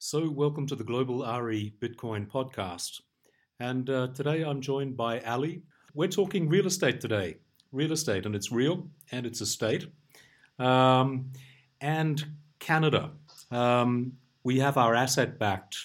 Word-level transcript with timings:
So, 0.00 0.30
welcome 0.30 0.64
to 0.68 0.76
the 0.76 0.84
Global 0.84 1.26
RE 1.26 1.74
Bitcoin 1.80 2.28
podcast. 2.28 3.00
And 3.58 3.90
uh, 3.90 4.06
today 4.14 4.42
I'm 4.42 4.60
joined 4.60 4.96
by 4.96 5.18
Ali. 5.22 5.62
We're 5.92 6.06
talking 6.06 6.48
real 6.48 6.68
estate 6.68 7.00
today. 7.00 7.38
Real 7.72 7.90
estate, 7.90 8.24
and 8.24 8.36
it's 8.36 8.52
real 8.52 8.88
and 9.10 9.26
it's 9.26 9.40
a 9.40 9.46
state. 9.46 9.88
Um, 10.60 11.32
and 11.80 12.24
Canada. 12.60 13.10
Um, 13.50 14.12
we 14.44 14.60
have 14.60 14.76
our 14.76 14.94
asset 14.94 15.36
backed 15.36 15.76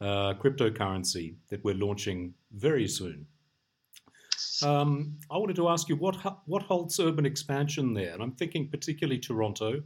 uh, 0.00 0.34
cryptocurrency 0.34 1.34
that 1.48 1.64
we're 1.64 1.74
launching 1.74 2.34
very 2.52 2.86
soon. 2.86 3.26
Um, 4.62 5.18
I 5.32 5.36
wanted 5.36 5.56
to 5.56 5.68
ask 5.68 5.88
you 5.88 5.96
what 5.96 6.14
what 6.46 6.62
holds 6.62 7.00
urban 7.00 7.26
expansion 7.26 7.92
there, 7.92 8.14
and 8.14 8.22
I'm 8.22 8.36
thinking 8.36 8.68
particularly 8.68 9.18
Toronto, 9.18 9.82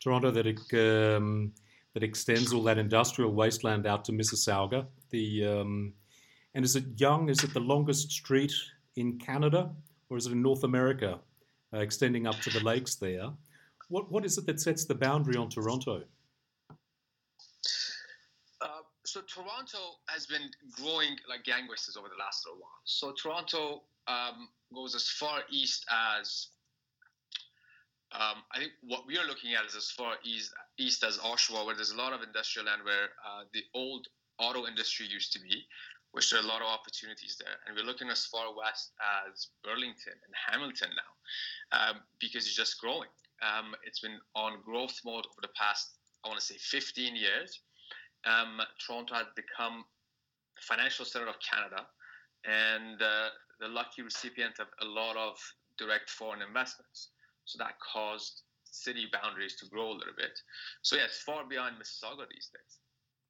Toronto 0.00 0.30
that 0.30 0.46
it, 0.46 1.16
um, 1.16 1.52
that 1.94 2.02
extends 2.02 2.52
all 2.52 2.62
that 2.64 2.76
industrial 2.76 3.32
wasteland 3.32 3.86
out 3.86 4.04
to 4.04 4.12
Mississauga. 4.12 4.86
The 5.10 5.46
um, 5.46 5.94
and 6.54 6.64
is 6.64 6.76
it 6.76 6.84
Yonge? 6.96 7.30
Is 7.30 7.42
it 7.42 7.54
the 7.54 7.60
longest 7.60 8.10
street 8.10 8.52
in 8.96 9.18
Canada, 9.18 9.70
or 10.10 10.16
is 10.16 10.26
it 10.26 10.32
in 10.32 10.42
North 10.42 10.64
America, 10.64 11.20
uh, 11.72 11.78
extending 11.78 12.26
up 12.26 12.36
to 12.40 12.50
the 12.50 12.60
lakes 12.60 12.96
there? 12.96 13.30
What 13.88 14.10
what 14.10 14.24
is 14.24 14.36
it 14.38 14.46
that 14.46 14.60
sets 14.60 14.84
the 14.84 14.94
boundary 14.94 15.36
on 15.36 15.48
Toronto? 15.48 16.02
Uh, 18.60 18.82
so 19.04 19.20
Toronto 19.22 19.78
has 20.08 20.26
been 20.26 20.50
growing 20.72 21.16
like 21.28 21.44
gangbusters 21.44 21.96
over 21.96 22.08
the 22.08 22.18
last 22.18 22.44
little 22.44 22.60
while. 22.60 22.80
So 22.84 23.12
Toronto 23.12 23.82
um, 24.08 24.48
goes 24.74 24.94
as 24.94 25.08
far 25.08 25.42
east 25.50 25.86
as 26.18 26.48
um, 28.14 28.46
I 28.52 28.58
think 28.58 28.72
what 28.82 29.06
we 29.06 29.18
are 29.18 29.26
looking 29.26 29.54
at 29.54 29.64
is 29.66 29.74
as 29.74 29.90
far 29.90 30.14
east, 30.22 30.52
east 30.78 31.04
as 31.04 31.18
Oshawa, 31.18 31.66
where 31.66 31.74
there's 31.74 31.92
a 31.92 31.96
lot 31.96 32.12
of 32.12 32.22
industrial 32.22 32.66
land 32.66 32.82
where 32.84 33.10
uh, 33.26 33.44
the 33.52 33.62
old 33.74 34.06
auto 34.38 34.66
industry 34.66 35.06
used 35.06 35.32
to 35.32 35.40
be, 35.40 35.66
which 36.12 36.30
there 36.30 36.40
are 36.40 36.44
a 36.44 36.46
lot 36.46 36.62
of 36.62 36.68
opportunities 36.68 37.36
there. 37.38 37.56
And 37.66 37.76
we're 37.76 37.84
looking 37.84 38.08
as 38.08 38.26
far 38.26 38.54
west 38.54 38.92
as 39.28 39.48
Burlington 39.62 40.14
and 40.14 40.34
Hamilton 40.50 40.90
now, 40.94 41.78
um, 41.78 41.96
because 42.20 42.46
it's 42.46 42.56
just 42.56 42.80
growing. 42.80 43.08
Um, 43.42 43.74
it's 43.84 44.00
been 44.00 44.18
on 44.34 44.62
growth 44.64 44.98
mode 45.04 45.26
over 45.26 45.42
the 45.42 45.54
past, 45.56 45.90
I 46.24 46.28
want 46.28 46.40
to 46.40 46.46
say, 46.46 46.56
15 46.58 47.16
years. 47.16 47.60
Um, 48.24 48.60
Toronto 48.84 49.14
has 49.14 49.26
become 49.36 49.84
financial 50.60 51.04
center 51.04 51.26
of 51.26 51.34
Canada, 51.40 51.86
and 52.44 53.00
uh, 53.02 53.28
the 53.60 53.68
lucky 53.68 54.02
recipient 54.02 54.58
of 54.60 54.66
a 54.80 54.84
lot 54.84 55.16
of 55.16 55.36
direct 55.78 56.10
foreign 56.10 56.42
investments. 56.42 57.08
So 57.44 57.58
that 57.58 57.74
caused 57.80 58.42
city 58.74 59.06
boundaries 59.12 59.54
to 59.56 59.66
grow 59.66 59.88
a 59.88 59.96
little 60.00 60.16
bit. 60.16 60.38
So 60.82 60.96
yeah, 60.96 61.04
it's 61.04 61.20
far 61.22 61.44
beyond 61.46 61.76
Mississauga 61.76 62.28
these 62.30 62.50
days. 62.52 62.78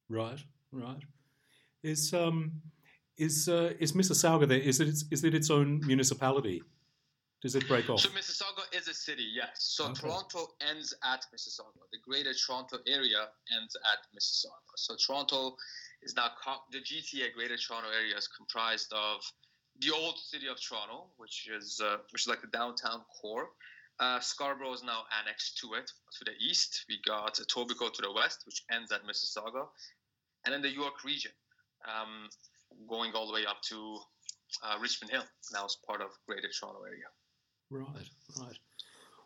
Right, 0.09 0.41
right. 0.71 1.03
Is 1.83 2.13
um 2.13 2.61
is 3.17 3.47
uh, 3.47 3.73
is 3.79 3.93
Mississauga 3.93 4.47
there? 4.47 4.59
Is 4.59 4.79
it 4.79 4.89
is 5.11 5.23
it 5.23 5.33
its 5.33 5.49
own 5.49 5.81
municipality? 5.85 6.61
Does 7.41 7.55
it 7.55 7.67
break 7.67 7.89
off? 7.89 7.99
So 7.99 8.09
Mississauga 8.09 8.63
is 8.75 8.87
a 8.87 8.93
city, 8.93 9.27
yes. 9.35 9.49
So 9.59 9.85
okay. 9.85 9.93
Toronto 10.01 10.47
ends 10.67 10.95
at 11.03 11.25
Mississauga. 11.33 11.83
The 11.91 11.99
Greater 12.03 12.33
Toronto 12.33 12.77
area 12.87 13.27
ends 13.55 13.75
at 13.93 13.99
Mississauga. 14.17 14.73
So 14.75 14.95
Toronto 14.95 15.55
is 16.01 16.15
now 16.15 16.31
the 16.71 16.79
GTA 16.79 17.33
Greater 17.35 17.57
Toronto 17.57 17.89
area 17.89 18.17
is 18.17 18.27
comprised 18.27 18.91
of 18.93 19.21
the 19.79 19.91
old 19.91 20.17
city 20.17 20.47
of 20.47 20.57
Toronto, 20.59 21.07
which 21.17 21.47
is 21.47 21.79
uh, 21.83 21.97
which 22.11 22.23
is 22.23 22.27
like 22.27 22.41
the 22.41 22.47
downtown 22.47 23.01
core, 23.21 23.49
uh, 23.99 24.19
Scarborough 24.19 24.73
is 24.73 24.83
now 24.83 25.03
annexed 25.21 25.57
to 25.59 25.73
it 25.73 25.91
to 26.17 26.25
the 26.25 26.31
east. 26.39 26.85
We 26.89 26.99
got 27.05 27.35
Etobicoke 27.35 27.93
to 27.93 28.01
the 28.01 28.11
west, 28.11 28.43
which 28.45 28.63
ends 28.71 28.91
at 28.91 29.01
Mississauga, 29.05 29.67
and 30.45 30.53
then 30.53 30.61
the 30.61 30.69
York 30.69 31.03
region, 31.03 31.31
um, 31.87 32.29
going 32.87 33.13
all 33.13 33.27
the 33.27 33.33
way 33.33 33.45
up 33.45 33.61
to 33.69 33.99
uh, 34.63 34.77
Richmond 34.81 35.11
Hill, 35.11 35.23
now 35.53 35.65
is 35.65 35.77
part 35.87 36.01
of 36.01 36.09
Greater 36.27 36.49
Toronto 36.59 36.81
area. 36.83 37.05
Right, 37.69 38.09
right. 38.39 38.57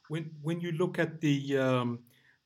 When 0.07 0.31
when 0.41 0.59
you 0.59 0.71
look 0.71 0.97
at 0.99 1.19
the 1.21 1.57
um, 1.57 1.99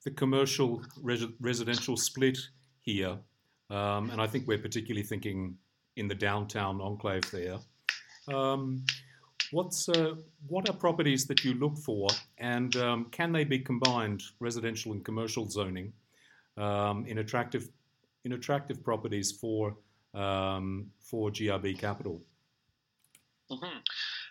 the 0.04 0.12
commercial 0.12 0.84
res- 1.02 1.26
residential 1.40 1.98
split 1.98 2.38
here, 2.82 3.18
um, 3.70 4.10
and 4.10 4.22
I 4.22 4.28
think 4.28 4.48
we're 4.48 4.58
particularly 4.58 5.06
thinking 5.06 5.58
in 5.96 6.08
the 6.08 6.16
downtown 6.16 6.82
enclave 6.82 7.30
there. 7.32 7.58
Um, 8.34 8.86
What's 9.54 9.88
uh, 9.88 10.16
what 10.48 10.68
are 10.68 10.74
properties 10.74 11.28
that 11.28 11.46
you 11.46 11.54
look 11.54 11.78
for, 11.78 12.08
and 12.40 12.76
um, 12.78 13.06
can 13.12 13.32
they 13.32 13.44
be 13.44 13.60
combined, 13.60 14.24
residential 14.40 14.94
and 14.94 15.06
commercial 15.06 15.48
zoning, 15.48 15.94
um, 16.58 17.06
in 17.06 17.20
attractive 17.20 17.70
in 18.26 18.34
attractive 18.34 18.84
properties 18.84 19.32
for 19.32 19.78
um, 20.16 20.88
for 21.00 21.30
GRB 21.30 21.78
Capital? 21.78 22.20
Mm-hmm. 23.52 23.78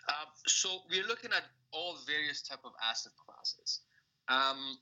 Uh, 0.09 0.25
so 0.45 0.79
we're 0.89 1.07
looking 1.07 1.31
at 1.31 1.43
all 1.71 1.97
various 2.05 2.41
type 2.41 2.59
of 2.65 2.73
asset 2.83 3.13
classes. 3.25 3.79
Um, 4.27 4.77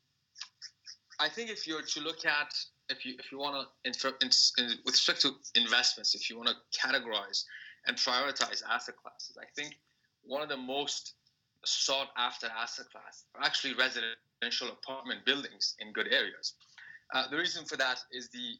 I 1.20 1.30
think 1.30 1.52
if 1.52 1.68
you're 1.68 1.84
to 1.84 2.00
look 2.02 2.26
at 2.26 2.52
if 2.90 3.06
you 3.06 3.14
if 3.20 3.32
you 3.32 3.38
want 3.38 3.68
to 3.86 3.90
with 4.86 4.94
respect 4.94 5.22
to 5.22 5.34
investments, 5.54 6.16
if 6.16 6.32
you 6.32 6.38
want 6.38 6.50
to 6.50 6.56
categorize 6.76 7.44
and 7.86 7.96
prioritize 7.96 8.64
asset 8.68 8.96
classes, 8.98 9.38
I 9.40 9.46
think 9.56 9.76
one 10.32 10.42
of 10.42 10.48
the 10.48 10.56
most 10.56 11.16
sought 11.66 12.08
after 12.18 12.48
asset 12.58 12.86
class 12.90 13.26
are 13.36 13.44
actually 13.44 13.74
residential 13.74 14.70
apartment 14.70 15.26
buildings 15.26 15.76
in 15.80 15.92
good 15.92 16.08
areas. 16.08 16.54
Uh, 17.14 17.28
the 17.30 17.36
reason 17.36 17.66
for 17.66 17.76
that 17.76 18.00
is 18.14 18.30
the 18.30 18.56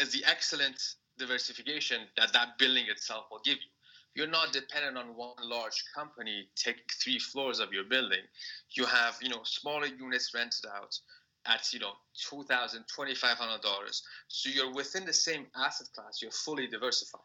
is 0.00 0.10
the 0.12 0.24
excellent 0.26 0.80
diversification 1.18 2.00
that 2.16 2.32
that 2.32 2.56
building 2.58 2.86
itself 2.88 3.26
will 3.30 3.42
give 3.44 3.58
you. 3.58 3.70
You're 4.14 4.32
not 4.32 4.54
dependent 4.54 4.96
on 4.96 5.14
one 5.14 5.36
large 5.42 5.84
company 5.94 6.48
taking 6.56 6.88
three 7.02 7.18
floors 7.18 7.60
of 7.60 7.70
your 7.74 7.84
building. 7.84 8.24
You 8.70 8.86
have 8.86 9.18
you 9.20 9.28
know 9.28 9.42
smaller 9.44 9.86
units 9.86 10.32
rented 10.34 10.64
out 10.74 10.98
at 11.44 11.70
you 11.74 11.80
know 11.80 11.92
two 12.30 12.42
thousand 12.44 12.86
twenty 12.96 13.14
five 13.14 13.36
hundred 13.36 13.60
dollars. 13.60 14.02
So 14.28 14.48
you're 14.48 14.72
within 14.72 15.04
the 15.04 15.12
same 15.28 15.48
asset 15.54 15.88
class. 15.94 16.22
You're 16.22 16.38
fully 16.46 16.66
diversified. 16.66 17.20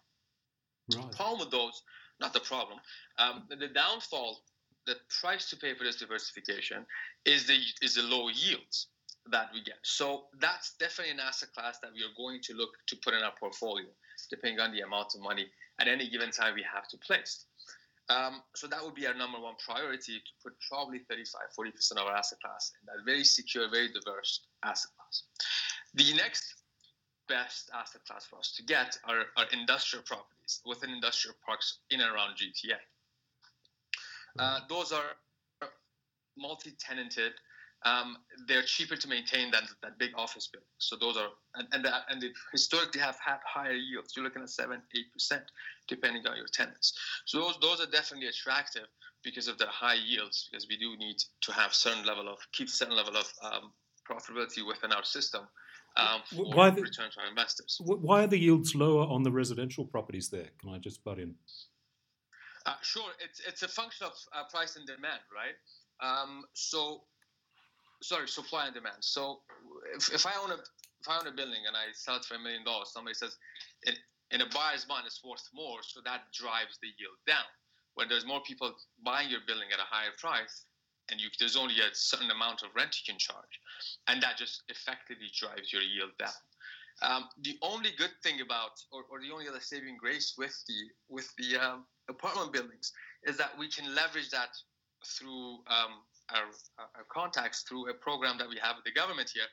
Right. 0.94 1.10
The 1.10 1.16
problem 1.16 1.40
with 1.40 1.52
those 1.52 1.82
not 2.22 2.34
the 2.34 2.40
problem. 2.40 2.80
Um, 3.18 3.44
the 3.50 3.68
downfall, 3.68 4.44
the 4.86 4.96
price 5.22 5.50
to 5.50 5.58
pay 5.58 5.74
for 5.74 5.84
this 5.84 5.98
diversification 5.98 6.86
is 7.26 7.48
the 7.48 7.60
is 7.82 7.96
the 7.96 8.04
low 8.04 8.30
yields 8.30 8.88
that 9.30 9.50
we 9.54 9.62
get. 9.64 9.78
So 9.84 10.26
that's 10.40 10.74
definitely 10.80 11.14
an 11.14 11.20
asset 11.20 11.50
class 11.54 11.78
that 11.82 11.92
we 11.94 12.02
are 12.02 12.16
going 12.18 12.40
to 12.44 12.54
look 12.54 12.72
to 12.88 12.96
put 13.04 13.14
in 13.14 13.22
our 13.22 13.34
portfolio, 13.40 13.86
depending 14.30 14.60
on 14.60 14.72
the 14.72 14.82
amount 14.82 15.14
of 15.16 15.22
money 15.22 15.46
at 15.80 15.88
any 15.88 16.10
given 16.10 16.32
time 16.32 16.56
we 16.56 16.64
have 16.64 16.88
to 16.90 16.98
place. 16.98 17.46
Um, 18.10 18.42
so 18.56 18.68
that 18.68 18.84
would 18.84 18.96
be 18.96 19.08
our 19.08 19.14
number 19.14 19.40
one 19.40 19.54
priority 19.64 20.20
to 20.20 20.32
put 20.44 20.54
probably 20.68 21.00
35, 21.08 21.42
40% 21.58 21.92
of 21.92 22.08
our 22.08 22.16
asset 22.16 22.40
class 22.42 22.72
in 22.82 22.86
that 22.88 23.06
very 23.06 23.24
secure, 23.24 23.70
very 23.70 23.88
diverse 23.88 24.42
asset 24.66 24.92
class. 24.98 25.24
The 25.94 26.14
next 26.18 26.61
best 27.32 27.72
asset 27.74 28.02
class 28.06 28.26
for 28.26 28.38
us 28.38 28.54
to 28.58 28.64
get 28.64 28.98
are, 29.08 29.24
are 29.38 29.46
industrial 29.54 30.04
properties 30.04 30.60
within 30.66 30.90
industrial 30.90 31.36
parks 31.46 31.80
in 31.90 32.02
and 32.02 32.12
around 32.14 32.36
GTA. 32.36 32.78
Uh, 34.40 34.60
those 34.68 34.92
are 34.92 35.16
multi-tenanted. 36.38 37.34
Um, 37.84 38.18
they're 38.48 38.62
cheaper 38.62 38.96
to 38.96 39.08
maintain 39.08 39.50
than 39.52 39.64
that 39.82 39.98
big 39.98 40.12
office 40.16 40.48
building. 40.48 40.68
So 40.78 40.96
those 40.96 41.18
are 41.18 41.30
and 41.56 41.68
and, 41.72 41.84
the, 41.84 41.92
and 42.10 42.22
they 42.22 42.30
historically 42.52 43.02
have 43.02 43.18
had 43.26 43.38
higher 43.44 43.74
yields. 43.74 44.14
You're 44.16 44.24
looking 44.24 44.44
at 44.44 44.50
seven, 44.50 44.82
eight 44.96 45.12
percent, 45.12 45.44
depending 45.88 46.28
on 46.28 46.38
your 46.38 46.46
tenants. 46.54 46.94
So 47.26 47.40
those 47.40 47.58
those 47.60 47.82
are 47.82 47.90
definitely 47.90 48.28
attractive 48.28 48.88
because 49.24 49.48
of 49.48 49.58
their 49.58 49.70
high 49.70 49.96
yields. 49.96 50.48
Because 50.52 50.68
we 50.70 50.78
do 50.78 50.96
need 50.98 51.18
to 51.42 51.52
have 51.52 51.74
certain 51.74 52.06
level 52.06 52.30
of 52.30 52.38
keep 52.52 52.70
certain 52.70 52.96
level 52.96 53.18
of 53.18 53.28
um, 53.42 53.72
profitability 54.08 54.66
within 54.66 54.92
our 54.92 55.04
system 55.04 55.48
um, 55.98 56.22
why 56.34 56.70
the, 56.70 56.82
return 56.82 57.10
investors. 57.30 57.78
Why 57.84 58.24
are 58.24 58.28
the 58.28 58.40
yields 58.40 58.76
lower 58.76 59.06
on 59.06 59.24
the 59.24 59.32
residential 59.32 59.86
properties 59.86 60.30
there? 60.30 60.48
Can 60.60 60.70
I 60.70 60.78
just 60.78 61.04
butt 61.04 61.20
in? 61.20 61.36
Uh, 62.66 62.76
sure, 62.82 63.12
it's 63.20 63.42
it's 63.48 63.64
a 63.64 63.68
function 63.68 64.06
of 64.06 64.14
uh, 64.34 64.44
price 64.50 64.76
and 64.76 64.86
demand, 64.86 65.20
right? 65.34 65.58
Um, 66.00 66.46
so, 66.54 67.04
sorry, 68.02 68.28
supply 68.28 68.66
and 68.66 68.74
demand. 68.74 68.98
So, 69.02 69.42
if, 69.96 70.14
if 70.14 70.26
I 70.26 70.32
own 70.42 70.52
a 70.52 70.56
if 70.56 71.10
I 71.10 71.20
own 71.20 71.28
a 71.28 71.32
building 71.32 71.66
and 71.68 71.76
I 71.76 71.92
sell 71.94 72.16
it 72.16 72.26
for 72.26 72.36
a 72.36 72.40
million 72.40 72.64
dollars, 72.64 72.92
somebody 72.94 73.16
says 73.16 73.36
it, 73.84 73.98
in 74.32 74.42
a 74.42 74.50
buyer's 74.54 74.88
mind 74.88 75.04
it's 75.06 75.22
worth 75.24 75.44
more, 75.54 75.80
so 75.82 76.00
that 76.06 76.32
drives 76.32 76.78
the 76.82 76.88
yield 77.00 77.18
down. 77.28 77.48
When 77.96 78.08
there's 78.08 78.26
more 78.26 78.42
people 78.48 78.74
buying 79.04 79.30
your 79.30 79.42
building 79.46 79.68
at 79.74 79.80
a 79.80 79.90
higher 79.90 80.16
price, 80.18 80.66
and 81.12 81.20
you, 81.20 81.28
there's 81.40 81.58
only 81.58 81.76
a 81.76 81.94
certain 81.94 82.32
amount 82.32 82.64
of 82.64 82.70
rent 82.76 82.96
you 82.96 83.14
can 83.14 83.20
charge, 83.20 83.60
and 84.08 84.24
that 84.24 84.38
just 84.38 84.64
effectively 84.70 85.28
drives 85.38 85.72
your 85.72 85.82
yield 85.82 86.12
down. 86.18 86.42
Um, 87.02 87.30
the 87.42 87.58
only 87.62 87.90
good 87.98 88.12
thing 88.24 88.42
about, 88.42 88.72
or, 88.92 89.04
or, 89.10 89.20
the 89.20 89.34
only 89.34 89.48
other 89.48 89.60
saving 89.60 89.98
grace 89.98 90.36
with 90.38 90.56
the 90.68 90.80
with 91.10 91.28
the 91.38 91.58
um, 91.58 91.86
apartment 92.10 92.54
buildings 92.54 92.92
is 93.24 93.38
that 93.38 93.58
we 93.58 93.70
can 93.70 93.96
leverage 93.96 94.30
that 94.30 94.50
through 95.18 95.64
um, 95.68 96.06
our, 96.30 96.46
our, 96.78 97.06
contacts 97.12 97.64
through 97.68 97.90
a 97.90 97.94
program 97.94 98.38
that 98.38 98.48
we 98.48 98.58
have 98.62 98.76
with 98.76 98.86
the 98.86 98.92
government 98.92 99.32
here, 99.34 99.50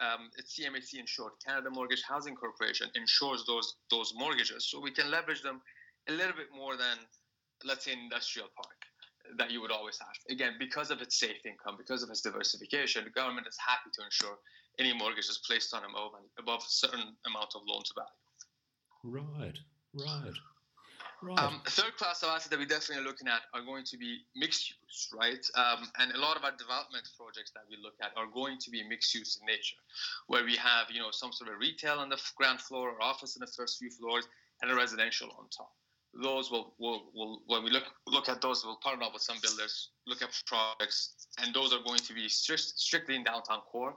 um, 0.00 0.30
it's 0.38 0.56
CMHC 0.56 1.00
insured. 1.00 1.32
Canada 1.44 1.70
Mortgage 1.70 2.02
Housing 2.06 2.36
Corporation 2.36 2.88
insures 2.94 3.44
those 3.46 3.76
those 3.90 4.12
mortgages, 4.16 4.68
so 4.70 4.80
we 4.80 4.92
can 4.92 5.10
leverage 5.10 5.42
them 5.42 5.60
a 6.08 6.12
little 6.12 6.36
bit 6.36 6.48
more 6.54 6.76
than, 6.76 6.98
let's 7.64 7.84
say, 7.84 7.92
an 7.92 7.98
industrial 7.98 8.48
park 8.54 8.78
that 9.38 9.50
you 9.50 9.60
would 9.60 9.72
always 9.72 9.98
have. 9.98 10.14
Again, 10.30 10.54
because 10.58 10.90
of 10.90 11.00
its 11.00 11.18
safe 11.18 11.44
income, 11.44 11.76
because 11.78 12.02
of 12.02 12.10
its 12.10 12.20
diversification, 12.20 13.04
the 13.04 13.10
government 13.10 13.46
is 13.46 13.56
happy 13.58 13.90
to 13.94 14.04
ensure 14.04 14.38
any 14.78 14.92
mortgages 14.92 15.40
placed 15.46 15.74
on 15.74 15.82
a 15.82 15.86
them 15.86 16.24
above 16.38 16.60
a 16.60 16.70
certain 16.70 17.16
amount 17.26 17.52
of 17.54 17.62
loan 17.66 17.82
to 17.84 17.94
value. 17.94 18.22
Right, 19.04 19.58
right. 19.94 20.36
Right. 21.22 21.38
Um, 21.38 21.62
third 21.66 21.94
class 21.96 22.24
of 22.24 22.30
assets 22.30 22.48
that 22.48 22.58
we're 22.58 22.66
definitely 22.66 23.04
looking 23.04 23.28
at 23.28 23.42
are 23.54 23.62
going 23.62 23.84
to 23.84 23.96
be 23.96 24.26
mixed 24.34 24.70
use, 24.70 25.08
right? 25.14 25.38
Um, 25.54 25.86
and 26.00 26.10
a 26.12 26.18
lot 26.18 26.36
of 26.36 26.42
our 26.42 26.50
development 26.50 27.06
projects 27.16 27.52
that 27.54 27.62
we 27.70 27.76
look 27.80 27.94
at 28.02 28.10
are 28.16 28.26
going 28.26 28.58
to 28.58 28.70
be 28.72 28.82
mixed 28.82 29.14
use 29.14 29.38
in 29.38 29.46
nature, 29.46 29.78
where 30.26 30.44
we 30.44 30.56
have, 30.56 30.90
you 30.90 30.98
know, 30.98 31.12
some 31.12 31.30
sort 31.30 31.48
of 31.52 31.60
retail 31.60 32.00
on 32.00 32.08
the 32.08 32.18
ground 32.36 32.58
floor 32.60 32.90
or 32.90 33.00
office 33.00 33.36
in 33.36 33.40
the 33.40 33.46
first 33.46 33.78
few 33.78 33.88
floors 33.88 34.26
and 34.62 34.70
a 34.72 34.74
residential 34.74 35.28
on 35.38 35.46
top. 35.56 35.70
Those 36.14 36.50
will, 36.50 36.74
will, 36.78 37.04
will 37.14 37.42
when 37.46 37.64
we 37.64 37.70
look 37.70 37.84
look 38.06 38.28
at 38.28 38.42
those, 38.42 38.64
we'll 38.64 38.76
partner 38.76 39.06
up 39.06 39.14
with 39.14 39.22
some 39.22 39.38
builders, 39.42 39.90
look 40.06 40.20
at 40.20 40.28
projects, 40.46 41.28
and 41.42 41.54
those 41.54 41.72
are 41.72 41.82
going 41.86 42.00
to 42.00 42.12
be 42.12 42.28
strict, 42.28 42.74
strictly 42.76 43.16
in 43.16 43.24
downtown 43.24 43.60
core, 43.60 43.96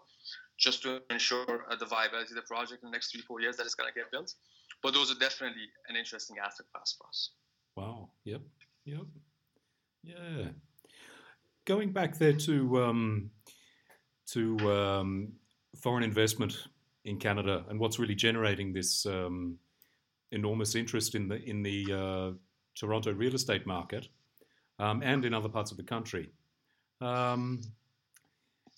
just 0.57 0.81
to 0.83 1.01
ensure 1.09 1.65
uh, 1.69 1.75
the 1.75 1.85
viability 1.85 2.29
of 2.31 2.35
the 2.35 2.41
project 2.43 2.83
in 2.83 2.89
the 2.89 2.93
next 2.93 3.11
three, 3.11 3.21
four 3.21 3.41
years 3.41 3.57
that 3.57 3.65
it's 3.65 3.75
going 3.75 3.91
to 3.91 3.99
get 3.99 4.09
built 4.11 4.33
but 4.85 4.93
those 4.93 5.11
are 5.11 5.19
definitely 5.19 5.63
an 5.89 5.95
interesting 5.95 6.37
asset 6.37 6.67
class 6.71 6.95
for 6.95 7.07
us. 7.07 7.31
Wow. 7.75 8.09
Yep. 8.23 8.41
Yep. 8.85 9.05
Yeah. 10.03 10.47
Going 11.65 11.91
back 11.91 12.19
there 12.19 12.33
to 12.33 12.83
um, 12.83 13.31
to 14.27 14.57
um, 14.71 15.33
foreign 15.81 16.03
investment 16.03 16.67
in 17.03 17.17
Canada 17.17 17.65
and 17.69 17.79
what's 17.79 17.97
really 17.97 18.13
generating 18.13 18.73
this 18.73 19.07
um, 19.07 19.57
enormous 20.35 20.75
interest 20.75 21.15
in 21.15 21.27
the 21.27 21.43
in 21.49 21.63
the 21.63 21.85
uh, 21.91 22.31
Toronto 22.75 23.11
real 23.13 23.33
estate 23.33 23.65
market 23.65 24.07
um, 24.79 25.01
and 25.03 25.25
in 25.25 25.33
other 25.33 25.49
parts 25.49 25.71
of 25.71 25.77
the 25.77 25.83
country. 25.83 26.29
Um, 27.01 27.61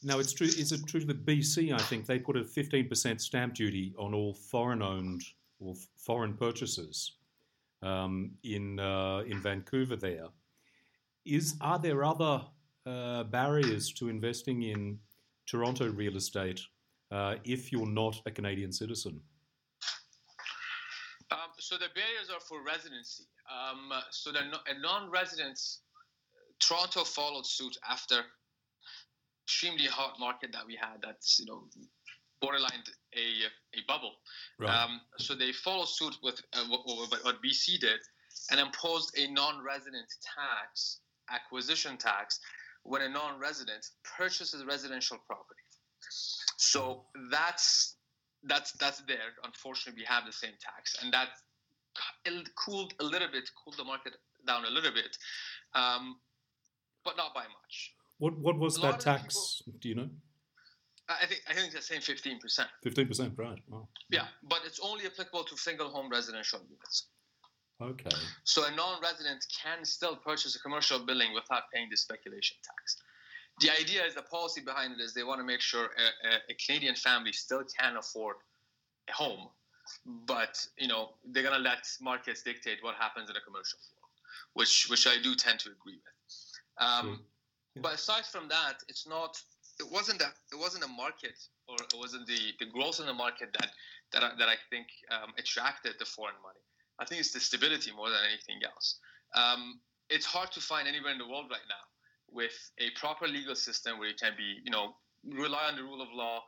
now, 0.04 0.20
it's 0.20 0.32
true. 0.32 0.48
Is 0.48 0.72
it 0.72 0.86
true 0.88 1.04
that 1.06 1.26
BC? 1.26 1.74
I 1.74 1.78
think 1.78 2.06
they 2.06 2.20
put 2.20 2.38
a 2.38 2.44
fifteen 2.44 2.88
percent 2.88 3.22
stamp 3.22 3.56
duty 3.56 3.94
on 3.98 4.14
all 4.14 4.34
foreign-owned 4.34 5.24
or 5.60 5.74
foreign 5.98 6.36
purchases 6.36 7.14
um, 7.82 8.32
in 8.44 8.80
uh, 8.80 9.24
in 9.28 9.42
Vancouver. 9.42 9.96
There 9.96 10.28
is 11.26 11.56
are 11.62 11.80
there 11.80 12.04
other 12.04 12.42
uh, 12.86 13.24
barriers 13.24 13.92
to 13.94 14.10
investing 14.10 14.64
in 14.64 15.00
Toronto 15.46 15.90
real 15.90 16.16
estate 16.16 16.62
uh, 17.12 17.36
if 17.44 17.72
you're 17.72 17.88
not 17.88 18.22
a 18.26 18.32
Canadian 18.32 18.72
citizen? 18.72 19.20
So 21.60 21.76
the 21.76 21.90
barriers 21.96 22.30
are 22.34 22.40
for 22.40 22.64
residency. 22.64 23.26
Um, 23.50 23.92
so 24.12 24.32
the 24.32 24.40
a 24.40 24.80
non-residents, 24.80 25.82
Toronto 26.60 27.04
followed 27.04 27.46
suit 27.46 27.78
after 27.90 28.22
extremely 29.46 29.86
hot 29.86 30.20
market 30.20 30.52
that 30.52 30.66
we 30.68 30.76
had. 30.76 30.98
That's 31.02 31.40
you 31.40 31.46
know 31.46 31.64
borderline 32.42 32.84
a, 33.16 33.78
a 33.78 33.82
bubble. 33.88 34.14
Right. 34.60 34.70
Um, 34.70 35.02
so 35.18 35.34
they 35.34 35.52
followed 35.52 35.88
suit 35.88 36.18
with 36.22 36.42
uh, 36.54 36.66
what, 36.70 36.86
what, 37.24 37.44
BC 37.44 37.80
did 37.80 38.00
and 38.52 38.60
imposed 38.60 39.18
a 39.18 39.32
non-resident 39.32 40.06
tax, 40.22 41.00
acquisition 41.32 41.98
tax, 41.98 42.40
when 42.84 43.02
a 43.02 43.10
non-resident 43.10 43.86
purchases 44.18 44.64
residential 44.66 45.18
property. 45.26 45.62
So 46.58 47.06
that's 47.32 47.96
that's 48.44 48.72
that's 48.74 49.02
there. 49.08 49.34
Unfortunately, 49.44 50.02
we 50.02 50.06
have 50.06 50.26
the 50.26 50.32
same 50.32 50.54
tax, 50.62 50.96
and 51.04 51.12
that 51.14 51.30
cooled 52.56 52.94
a 53.00 53.04
little 53.04 53.30
bit, 53.32 53.50
cooled 53.64 53.78
the 53.78 53.84
market 53.84 54.14
down 54.46 54.66
a 54.66 54.70
little 54.70 54.92
bit, 54.92 55.18
um, 55.74 56.18
but 57.04 57.18
not 57.18 57.34
by 57.34 57.44
much. 57.44 57.94
What 58.20 58.38
what 58.40 58.58
was 58.58 58.78
that 58.78 59.00
tax? 59.00 59.62
People, 59.66 59.80
do 59.80 59.90
you 59.90 59.96
know? 59.96 60.10
I 61.10 61.26
think 61.26 61.42
I 61.50 61.54
think 61.54 61.74
the 61.74 61.82
same 61.82 62.02
fifteen 62.02 62.40
percent. 62.40 62.70
Fifteen 62.84 63.08
percent, 63.08 63.34
right? 63.38 63.60
Wow. 63.70 63.88
Yeah, 64.10 64.28
but 64.44 64.60
it's 64.66 64.80
only 64.80 65.06
applicable 65.06 65.44
to 65.46 65.58
single 65.58 65.90
home 65.90 66.10
residential 66.10 66.60
units. 66.70 67.08
Okay. 67.80 68.10
So 68.44 68.66
a 68.66 68.72
non-resident 68.76 69.46
can 69.64 69.86
still 69.86 70.16
purchase 70.16 70.56
a 70.56 70.60
commercial 70.60 70.98
building 70.98 71.32
without 71.34 71.64
paying 71.72 71.90
the 71.92 71.98
speculation 71.98 72.58
tax. 72.64 72.98
The 73.60 73.70
idea 73.80 74.04
is 74.04 74.16
the 74.16 74.24
policy 74.24 74.62
behind 74.62 74.94
it 74.94 75.00
is 75.00 75.14
they 75.14 75.24
want 75.24 75.40
to 75.40 75.46
make 75.46 75.62
sure 75.62 75.86
a, 75.86 76.28
a, 76.28 76.32
a 76.50 76.56
Canadian 76.66 76.96
family 76.96 77.32
still 77.32 77.64
can 77.80 77.98
afford 77.98 78.38
a 79.10 79.14
home, 79.14 79.50
but 80.06 80.66
you 80.78 80.88
know 80.88 81.10
they're 81.26 81.44
gonna 81.44 81.60
let 81.60 81.88
markets 82.02 82.44
dictate 82.44 82.80
what 82.82 82.96
happens 82.96 83.30
in 83.30 83.36
a 83.36 83.42
commercial 83.42 83.80
world, 83.96 84.12
which 84.54 84.88
which 84.90 85.08
I 85.08 85.22
do 85.22 85.36
tend 85.36 85.60
to 85.60 85.70
agree 85.70 86.00
with. 86.06 86.18
Um, 86.80 87.20
yeah. 87.76 87.82
But 87.82 87.94
aside 87.94 88.26
from 88.26 88.48
that, 88.50 88.84
it's 88.88 89.08
not 89.08 89.42
it 89.80 89.92
wasn't 89.92 90.22
a 90.22 90.30
it 90.52 90.58
wasn't 90.58 90.84
a 90.84 90.88
market 90.88 91.38
or 91.68 91.76
it 91.76 91.98
wasn't 91.98 92.26
the, 92.28 92.54
the 92.60 92.66
growth 92.66 93.00
in 93.00 93.06
the 93.06 93.14
market 93.14 93.50
that 93.60 93.70
that 94.14 94.24
I, 94.24 94.30
that 94.40 94.48
I 94.48 94.56
think 94.70 94.88
um, 95.12 95.34
attracted 95.38 95.96
the 96.00 96.06
foreign 96.06 96.40
money. 96.42 96.64
I 97.00 97.06
think 97.06 97.20
it's 97.22 97.32
the 97.32 97.40
stability 97.40 97.92
more 97.92 98.10
than 98.10 98.20
anything 98.28 98.62
else. 98.66 99.00
Um, 99.36 99.80
it's 100.10 100.26
hard 100.26 100.52
to 100.54 100.62
find 100.62 100.88
anywhere 100.88 101.12
in 101.12 101.18
the 101.18 101.28
world 101.28 101.48
right 101.52 101.68
now 101.70 101.84
with 102.32 102.72
a 102.80 102.90
proper 103.00 103.28
legal 103.28 103.56
system 103.56 104.00
where 104.00 104.08
you 104.08 104.16
can 104.16 104.34
be, 104.38 104.60
you 104.64 104.72
know, 104.72 104.96
rely 105.24 105.68
on 105.68 105.76
the 105.76 105.84
rule 105.84 106.02
of 106.02 106.08
law, 106.14 106.44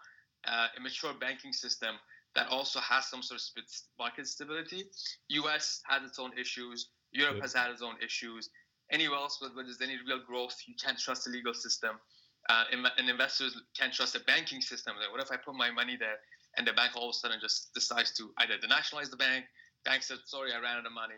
uh, 0.48 0.68
a 0.78 0.80
mature 0.82 1.14
banking 1.20 1.54
system 1.54 1.96
that 2.36 2.48
also 2.50 2.80
has 2.80 3.06
some 3.08 3.22
sort 3.22 3.42
of 3.42 3.64
market 3.98 4.28
stability. 4.28 4.86
U.S. 5.30 5.82
has 5.86 6.04
its 6.04 6.20
own 6.20 6.32
issues. 6.38 6.90
Europe 7.12 7.42
has 7.42 7.54
had 7.54 7.72
its 7.72 7.82
own 7.82 7.96
issues. 8.04 8.50
Anywhere 8.92 9.20
else 9.20 9.40
where 9.42 9.52
there's 9.64 9.82
any 9.82 9.98
real 10.08 10.20
growth, 10.26 10.56
you 10.68 10.76
can't 10.84 10.98
trust 10.98 11.26
the 11.26 11.32
legal 11.32 11.54
system 11.54 12.00
uh, 12.48 12.64
and 12.72 13.10
investors 13.10 13.56
can't 13.78 13.94
trust 13.94 14.14
the 14.14 14.20
banking 14.22 14.62
system. 14.62 14.96
Like, 15.00 15.12
what 15.12 15.22
if 15.22 15.32
I 15.32 15.38
put 15.38 15.56
my 15.56 15.70
money 15.72 15.98
there 15.98 16.18
and 16.58 16.66
the 16.66 16.74
bank 16.74 16.96
all 16.96 17.10
of 17.10 17.16
a 17.16 17.18
sudden 17.18 17.40
just 17.42 17.74
decides 17.74 18.12
to 18.18 18.32
either 18.38 18.56
denationalize 18.58 19.10
the 19.10 19.18
bank? 19.18 19.46
Bank 19.86 20.04
said, 20.04 20.18
"Sorry, 20.26 20.52
I 20.52 20.60
ran 20.60 20.78
out 20.78 20.86
of 20.86 20.92
money." 20.92 21.16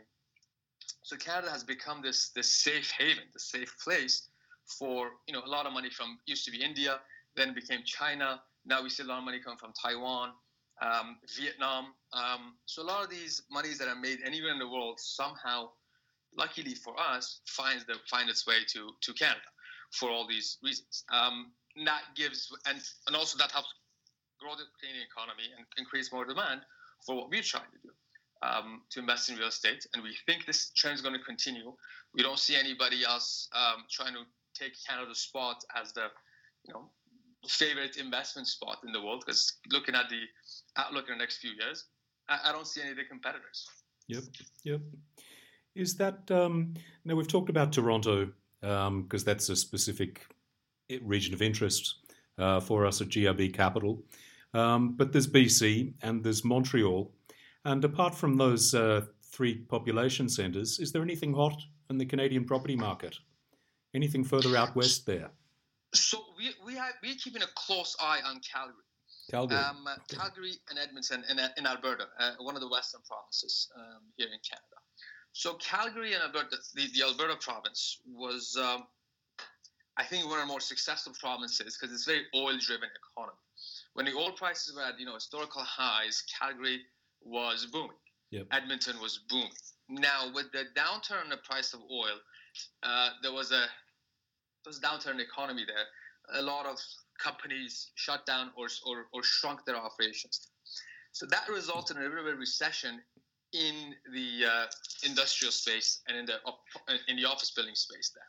So 1.04 1.16
Canada 1.16 1.50
has 1.52 1.64
become 1.64 2.02
this 2.02 2.30
this 2.30 2.52
safe 2.52 2.92
haven, 2.92 3.24
the 3.34 3.40
safe 3.40 3.74
place 3.84 4.30
for 4.66 5.12
you 5.28 5.34
know 5.34 5.44
a 5.46 5.50
lot 5.50 5.66
of 5.66 5.74
money 5.74 5.90
from 5.90 6.20
used 6.26 6.46
to 6.46 6.52
be 6.52 6.62
India, 6.62 7.00
then 7.36 7.54
became 7.54 7.84
China. 7.86 8.42
Now 8.66 8.84
we 8.84 8.90
see 8.90 9.04
a 9.04 9.06
lot 9.06 9.20
of 9.20 9.24
money 9.24 9.40
coming 9.40 9.58
from 9.58 9.74
Taiwan, 9.74 10.34
um, 10.82 11.18
Vietnam. 11.38 11.94
Um, 12.14 12.54
so 12.66 12.82
a 12.82 12.84
lot 12.84 13.04
of 13.04 13.10
these 13.10 13.44
monies 13.50 13.78
that 13.78 13.88
are 13.88 13.96
made 13.96 14.20
anywhere 14.26 14.52
in 14.52 14.60
the 14.60 14.68
world 14.68 15.00
somehow, 15.00 15.70
luckily 16.38 16.76
for 16.76 17.00
us, 17.00 17.42
finds 17.46 17.86
the 17.86 17.96
find 18.10 18.30
its 18.30 18.46
way 18.46 18.64
to 18.70 18.90
to 19.02 19.14
Canada 19.14 19.50
for 19.92 20.10
all 20.10 20.28
these 20.28 20.58
reasons. 20.64 21.04
Um, 21.12 21.52
that 21.86 22.02
gives 22.16 22.52
and 22.68 22.82
and 23.08 23.16
also 23.16 23.38
that 23.38 23.52
helps 23.52 23.70
grow 24.40 24.56
the 24.56 24.66
Canadian 24.80 25.06
economy 25.06 25.44
and 25.56 25.66
increase 25.78 26.12
more 26.12 26.26
demand 26.26 26.62
for 27.06 27.16
what 27.16 27.30
we're 27.30 27.44
trying 27.44 27.70
to 27.72 27.88
do 27.88 27.94
um, 28.42 28.82
to 28.90 29.00
invest 29.00 29.30
in 29.30 29.38
real 29.38 29.48
estate. 29.48 29.86
And 29.94 30.04
we 30.04 30.16
think 30.26 30.46
this 30.46 30.72
trend 30.76 30.96
is 30.96 31.02
going 31.02 31.18
to 31.18 31.24
continue. 31.24 31.74
We 32.14 32.24
don't 32.24 32.40
see 32.40 32.56
anybody 32.56 33.04
else 33.06 33.48
um, 33.54 33.84
trying 33.90 34.14
to 34.14 34.22
take 34.54 34.74
Canada's 34.88 35.20
spot 35.20 35.64
as 35.80 35.94
the 35.94 36.08
you 36.66 36.74
know 36.74 36.90
favorite 37.48 37.98
investment 37.98 38.48
spot 38.48 38.78
in 38.86 38.92
the 38.92 39.02
world. 39.02 39.24
Because 39.26 39.54
looking 39.70 39.96
at 39.96 40.10
the 40.10 40.22
outlook 40.78 41.06
in 41.08 41.18
the 41.18 41.20
next 41.20 41.38
few 41.38 41.52
years, 41.52 41.86
I, 42.30 42.40
I 42.46 42.52
don't 42.52 42.68
see 42.68 42.82
any 42.82 42.92
of 42.92 42.98
the 42.98 43.04
competitors. 43.04 43.68
Yep. 44.08 44.24
Yep. 44.64 44.82
Is 45.76 45.96
that 45.96 46.30
um, 46.32 46.74
now 47.06 47.16
we've 47.16 47.28
talked 47.28 47.50
about 47.50 47.72
Toronto 47.72 48.30
because 48.60 48.88
um, 48.88 49.26
that's 49.26 49.50
a 49.50 49.56
specific 49.56 50.26
region 51.02 51.34
of 51.34 51.42
interest 51.42 51.96
uh, 52.38 52.60
for 52.60 52.86
us 52.86 53.02
at 53.02 53.08
GRB 53.08 53.54
Capital. 53.54 54.04
Um, 54.54 54.96
but 54.98 55.14
there's 55.14 55.28
BC 55.28 55.94
and 56.02 56.24
there's 56.24 56.44
Montreal. 56.44 57.12
And 57.64 57.84
apart 57.86 58.16
from 58.16 58.38
those 58.38 58.74
uh, 58.74 59.06
three 59.24 59.56
population 59.56 60.28
centres, 60.28 60.80
is 60.80 60.92
there 60.92 61.02
anything 61.02 61.34
hot 61.34 61.62
in 61.90 61.98
the 61.98 62.06
Canadian 62.06 62.44
property 62.44 62.76
market? 62.76 63.18
Anything 63.94 64.24
further 64.24 64.56
out 64.58 64.76
west 64.76 65.06
there? 65.06 65.32
So 65.94 66.24
we, 66.38 66.52
we 66.66 66.76
have, 66.76 66.94
we're 67.04 67.16
keeping 67.16 67.42
a 67.42 67.52
close 67.56 67.96
eye 68.00 68.20
on 68.26 68.40
Calgary. 68.40 68.76
Calgary, 69.30 69.58
um, 69.58 69.86
okay. 69.88 70.18
Calgary 70.18 70.54
and 70.70 70.80
Edmonton 70.80 71.24
in, 71.30 71.40
in 71.58 71.66
Alberta, 71.66 72.08
uh, 72.20 72.32
one 72.40 72.56
of 72.56 72.62
the 72.62 72.70
western 72.70 73.02
provinces 73.08 73.70
um, 73.78 74.02
here 74.18 74.28
in 74.28 74.40
Canada. 74.44 74.80
So 75.34 75.54
Calgary 75.56 76.14
and 76.14 76.24
Alberta, 76.24 76.58
the, 76.76 76.88
the 76.94 77.04
Alberta 77.04 77.36
province 77.40 78.00
was, 78.06 78.58
um, 78.62 78.84
I 79.98 80.04
think, 80.04 80.26
one 80.26 80.40
of 80.40 80.48
the 80.48 80.52
more 80.52 80.60
successful 80.60 81.14
provinces 81.20 81.78
because 81.78 81.94
it's 81.94 82.08
a 82.08 82.12
very 82.12 82.26
oil-driven 82.36 82.90
economy. 82.90 83.38
When 83.94 84.06
the 84.06 84.14
oil 84.14 84.32
prices 84.32 84.76
were 84.76 84.84
at 84.84 85.00
you 85.00 85.06
know 85.06 85.14
historical 85.14 85.62
highs, 85.62 86.24
Calgary 86.40 86.82
was 87.22 87.66
booming. 87.66 87.98
Yep. 88.32 88.48
Edmonton 88.52 89.00
was 89.02 89.20
booming. 89.30 89.52
Now 89.90 90.32
with 90.34 90.52
the 90.52 90.66
downturn 90.76 91.26
in 91.26 91.30
the 91.30 91.38
price 91.38 91.74
of 91.74 91.82
oil, 91.92 92.18
uh, 92.84 93.10
there 93.22 93.34
was 93.34 93.52
a 93.52 93.66
a 94.68 94.70
downturn 94.70 95.16
in 95.16 95.20
economy 95.20 95.66
there. 95.66 96.40
A 96.40 96.42
lot 96.42 96.66
of 96.66 96.78
companies 97.20 97.92
shut 97.96 98.26
down 98.26 98.52
or, 98.56 98.68
or, 98.86 99.08
or 99.14 99.24
shrunk 99.24 99.66
their 99.66 99.76
operations. 99.78 100.50
So 101.12 101.26
that 101.28 101.50
resulted 101.50 101.98
in 101.98 102.04
a 102.04 102.10
bit 102.10 102.20
of 102.20 102.28
a 102.28 102.36
recession 102.36 103.02
in 103.54 103.96
the 104.14 104.46
uh, 104.48 104.66
industrial 105.04 105.52
space 105.52 106.02
and 106.08 106.18
in 106.18 106.26
the 106.26 106.36
in 107.10 107.18
the 107.18 107.26
office 107.26 107.52
building 107.52 107.76
space 107.76 108.12
there. 108.16 108.24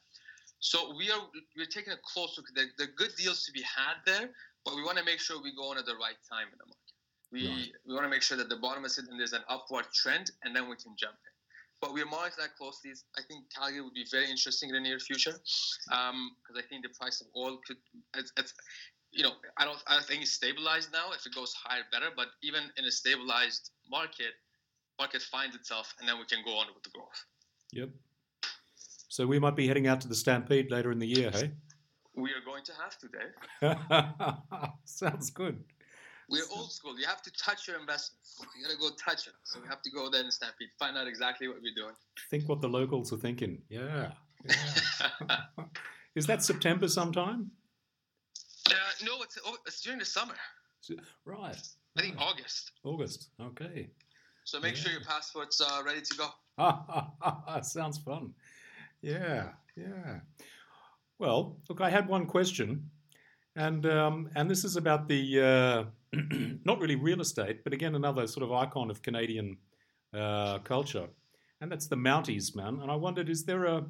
So 0.59 0.95
we 0.97 1.11
are 1.11 1.21
we're 1.57 1.67
taking 1.67 1.93
a 1.93 2.01
close 2.03 2.37
look. 2.37 2.47
There, 2.55 2.67
there 2.79 2.89
are 2.89 2.97
good 2.97 3.15
deals 3.17 3.45
to 3.45 3.53
be 3.53 3.63
had 3.63 4.03
there, 4.05 4.31
but 4.65 4.75
we 4.75 4.83
want 4.83 4.99
to 4.99 5.05
make 5.05 5.21
sure 5.21 5.41
we 5.43 5.55
go 5.55 5.73
in 5.73 5.79
at 5.79 5.87
the 5.87 5.95
right 5.95 6.19
time 6.29 6.49
in 6.51 6.59
the 6.59 6.67
market. 6.67 6.93
We 7.31 7.49
right. 7.49 7.73
we 7.87 7.95
want 7.95 8.05
to 8.05 8.11
make 8.11 8.23
sure 8.23 8.37
that 8.37 8.49
the 8.49 8.57
bottom 8.57 8.85
is 8.85 8.97
hitting. 8.97 9.17
There's 9.17 9.33
an 9.33 9.47
upward 9.49 9.87
trend, 9.95 10.31
and 10.43 10.55
then 10.55 10.69
we 10.69 10.77
can 10.77 10.95
jump 10.99 11.15
in. 11.15 11.32
But 11.83 11.93
we're 11.93 12.07
monitoring 12.07 12.47
that 12.47 12.57
closely. 12.57 12.93
I 13.19 13.23
think 13.29 13.45
Calgary 13.53 13.83
would 13.83 13.93
be 13.93 14.07
very 14.11 14.31
interesting 14.31 14.71
in 14.71 14.77
the 14.77 14.81
near 14.81 15.01
future 15.01 15.33
because 15.33 16.11
um, 16.11 16.31
I 16.57 16.63
think 16.63 16.85
the 16.85 16.95
price 16.99 17.21
of 17.21 17.27
oil 17.37 17.59
could 17.67 17.77
it's, 18.17 18.33
it's 18.39 18.55
you 19.11 19.25
know 19.25 19.33
I 19.59 19.65
don't 19.65 19.83
I 19.89 20.01
think 20.01 20.23
it's 20.23 20.33
stabilized 20.33 20.93
now. 20.93 21.13
If 21.13 21.27
it 21.27 21.35
goes 21.35 21.53
higher, 21.53 21.83
better. 21.91 22.11
But 22.17 22.29
even 22.43 22.63
in 22.79 22.85
a 22.85 22.91
stabilized 22.91 23.73
market, 23.91 24.33
market 24.99 25.23
finds 25.23 25.57
itself, 25.57 25.93
and 25.99 26.09
then 26.09 26.19
we 26.19 26.25
can 26.25 26.39
go 26.45 26.53
on 26.57 26.69
with 26.73 26.85
the 26.85 26.91
growth. 26.91 27.21
Yep. 27.73 27.91
So 29.09 29.27
we 29.27 29.39
might 29.39 29.57
be 29.57 29.67
heading 29.67 29.89
out 29.89 30.01
to 30.03 30.09
the 30.09 30.15
Stampede 30.15 30.71
later 30.71 30.93
in 30.93 30.99
the 30.99 31.07
year, 31.07 31.31
hey? 31.31 31.51
We 32.15 32.31
are 32.31 32.45
going 32.45 32.65
to 32.65 32.73
have 32.73 32.97
to, 32.99 33.09
Dave. 33.09 34.73
Sounds 34.85 35.31
good. 35.31 35.63
We're 36.33 36.45
old 36.57 36.73
school. 36.73 36.99
You 36.99 37.07
have 37.07 37.21
to 37.23 37.33
touch 37.33 37.69
your 37.69 37.79
investments. 37.79 38.41
You 38.57 38.65
gotta 38.65 38.79
go 38.79 38.89
touch 38.97 39.27
it. 39.27 39.35
So 39.45 39.61
we 39.61 39.69
have 39.69 39.83
to 39.83 39.91
go 39.91 40.11
there 40.11 40.23
and 40.23 40.33
Stampede, 40.33 40.71
find 40.79 40.97
out 40.97 41.07
exactly 41.07 41.49
what 41.49 41.59
we're 41.63 41.75
doing. 41.77 41.95
Think 42.31 42.49
what 42.49 42.63
the 42.63 42.69
locals 42.69 43.13
are 43.13 43.19
thinking. 43.19 43.61
Yeah. 43.69 44.13
yeah. 44.49 45.37
Is 46.15 46.27
that 46.27 46.43
September 46.43 46.89
sometime? 46.89 47.51
Uh, 48.71 48.75
no, 49.05 49.23
it's 49.23 49.39
oh, 49.45 49.57
it's 49.67 49.83
during 49.83 49.99
the 49.99 50.05
summer. 50.07 50.35
Right. 51.27 51.57
I 51.99 52.01
think 52.01 52.17
right. 52.17 52.27
August. 52.27 52.73
August. 52.85 53.29
Okay. 53.41 53.91
So 54.45 54.59
make 54.59 54.77
yeah. 54.77 54.83
sure 54.83 54.93
your 54.93 55.03
passport's 55.03 55.61
uh, 55.61 55.83
ready 55.85 56.01
to 56.01 56.17
go. 56.17 57.61
Sounds 57.63 57.99
fun. 57.99 58.33
Yeah, 59.03 59.51
yeah. 59.77 60.21
Well, 61.19 61.59
look, 61.69 61.81
I 61.81 61.91
had 61.91 62.09
one 62.09 62.27
question, 62.27 62.91
and 63.55 63.85
um, 63.87 64.31
and 64.35 64.51
this 64.51 64.65
is 64.65 64.77
about 64.77 65.09
the 65.09 65.41
uh, 65.41 65.85
not 66.65 66.79
really 66.79 66.97
real 66.97 67.21
estate, 67.21 67.65
but 67.65 67.73
again 67.73 67.95
another 67.95 68.27
sort 68.27 68.45
of 68.45 68.53
icon 68.53 68.91
of 68.91 69.03
Canadian 69.03 69.57
uh, 70.15 70.59
culture, 70.59 71.09
and 71.61 71.71
that's 71.71 71.87
the 71.87 71.97
Mounties, 71.97 72.55
man. 72.55 72.81
And 72.83 72.91
I 72.91 72.97
wondered, 72.97 73.29
is 73.29 73.45
there 73.45 73.65
a 73.65 73.85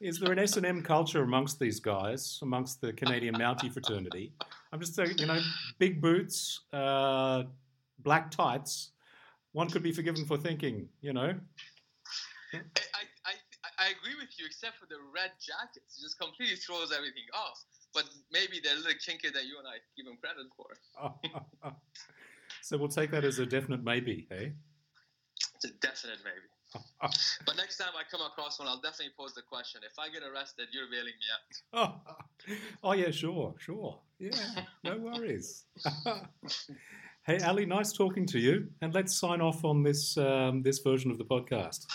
is 0.00 0.18
there 0.18 0.32
an 0.32 0.38
S 0.38 0.56
and 0.56 0.64
M 0.64 0.82
culture 0.82 1.22
amongst 1.22 1.58
these 1.60 1.78
guys, 1.78 2.38
amongst 2.42 2.80
the 2.80 2.92
Canadian 2.92 3.34
Mountie 3.34 3.70
fraternity? 3.70 4.32
I'm 4.72 4.80
just 4.80 4.94
saying, 4.94 5.18
you 5.18 5.26
know, 5.26 5.40
big 5.78 6.00
boots, 6.00 6.60
uh, 6.72 7.42
black 7.98 8.30
tights, 8.30 8.92
one 9.52 9.68
could 9.68 9.82
be 9.82 9.92
forgiven 9.92 10.24
for 10.24 10.36
thinking, 10.36 10.88
you 11.02 11.12
know. 11.12 11.34
I, 12.54 12.58
I, 13.26 13.34
I 13.78 13.86
agree 13.90 14.14
with 14.18 14.30
you, 14.38 14.46
except 14.46 14.78
for 14.78 14.86
the 14.86 14.98
red 15.14 15.32
jackets. 15.38 15.98
It 15.98 16.02
just 16.02 16.18
completely 16.18 16.56
throws 16.56 16.92
everything 16.92 17.24
off. 17.34 17.62
But 17.92 18.04
maybe 18.32 18.60
they're 18.62 18.74
a 18.74 18.76
little 18.76 18.92
kinkier 18.92 19.32
than 19.32 19.46
you 19.46 19.58
and 19.58 19.66
I 19.66 19.78
give 19.96 20.06
them 20.06 20.16
credit 20.20 20.46
for. 20.56 21.72
so 22.62 22.78
we'll 22.78 22.88
take 22.88 23.10
that 23.10 23.24
as 23.24 23.38
a 23.38 23.46
definite 23.46 23.82
maybe, 23.82 24.26
hey? 24.30 24.52
It's 25.56 25.64
a 25.64 25.70
definite 25.80 26.18
maybe. 26.24 26.46
but 27.46 27.56
next 27.56 27.78
time 27.78 27.90
I 27.98 28.02
come 28.08 28.24
across 28.24 28.60
one, 28.60 28.68
I'll 28.68 28.80
definitely 28.80 29.12
pose 29.18 29.34
the 29.34 29.42
question. 29.42 29.80
If 29.84 29.98
I 29.98 30.08
get 30.08 30.22
arrested, 30.22 30.68
you're 30.70 30.86
bailing 30.86 31.14
me 31.18 31.74
out. 31.74 32.00
oh 32.84 32.92
yeah, 32.92 33.10
sure, 33.10 33.54
sure. 33.58 33.98
Yeah, 34.18 34.64
no 34.84 34.98
worries. 34.98 35.64
Hey, 37.26 37.38
Ali, 37.40 37.66
nice 37.66 37.92
talking 37.92 38.24
to 38.26 38.38
you. 38.38 38.68
And 38.80 38.94
let's 38.94 39.18
sign 39.18 39.40
off 39.40 39.64
on 39.64 39.82
this 39.82 40.16
um, 40.16 40.62
this 40.62 40.78
version 40.78 41.10
of 41.10 41.18
the 41.18 41.24
podcast. 41.24 41.86